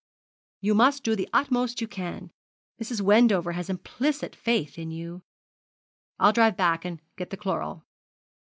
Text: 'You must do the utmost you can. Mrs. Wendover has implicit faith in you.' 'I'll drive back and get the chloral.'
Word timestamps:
'You 0.61 0.73
must 0.73 1.03
do 1.03 1.15
the 1.15 1.29
utmost 1.31 1.79
you 1.79 1.87
can. 1.87 2.31
Mrs. 2.81 3.01
Wendover 3.01 3.51
has 3.51 3.69
implicit 3.69 4.35
faith 4.35 4.79
in 4.79 4.89
you.' 4.89 5.21
'I'll 6.17 6.33
drive 6.33 6.57
back 6.57 6.83
and 6.85 6.99
get 7.17 7.29
the 7.29 7.37
chloral.' 7.37 7.85